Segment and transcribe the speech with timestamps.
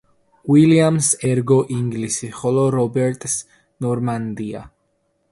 [0.51, 3.35] უილიამს ერგო ინგლისი, ხოლო რობერტს
[3.87, 4.63] ნორმანდია.